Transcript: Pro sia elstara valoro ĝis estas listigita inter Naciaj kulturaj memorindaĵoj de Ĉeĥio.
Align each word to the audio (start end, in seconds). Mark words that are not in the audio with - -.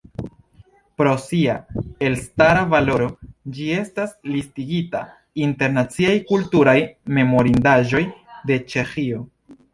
Pro 1.01 1.11
sia 1.23 1.57
elstara 2.07 2.63
valoro 2.71 3.09
ĝis 3.57 3.75
estas 3.83 4.15
listigita 4.37 5.03
inter 5.45 5.77
Naciaj 5.77 6.17
kulturaj 6.33 6.77
memorindaĵoj 7.21 8.05
de 8.51 8.61
Ĉeĥio. 8.75 9.25